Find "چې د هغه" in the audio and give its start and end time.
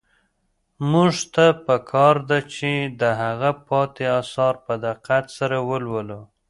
2.53-3.51